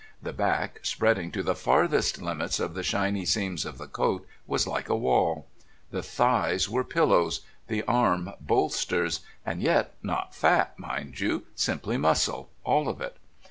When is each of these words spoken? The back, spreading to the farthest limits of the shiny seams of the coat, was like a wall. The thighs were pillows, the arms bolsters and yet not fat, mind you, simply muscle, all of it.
The 0.19 0.33
back, 0.33 0.79
spreading 0.81 1.31
to 1.33 1.43
the 1.43 1.53
farthest 1.53 2.19
limits 2.23 2.59
of 2.59 2.73
the 2.73 2.81
shiny 2.81 3.23
seams 3.23 3.65
of 3.65 3.77
the 3.77 3.85
coat, 3.85 4.27
was 4.47 4.65
like 4.65 4.89
a 4.89 4.95
wall. 4.95 5.45
The 5.91 6.01
thighs 6.01 6.67
were 6.67 6.83
pillows, 6.83 7.41
the 7.67 7.83
arms 7.83 8.31
bolsters 8.39 9.19
and 9.45 9.61
yet 9.61 9.93
not 10.01 10.33
fat, 10.33 10.79
mind 10.79 11.19
you, 11.19 11.43
simply 11.53 11.97
muscle, 11.97 12.49
all 12.63 12.89
of 12.89 12.99
it. 12.99 13.17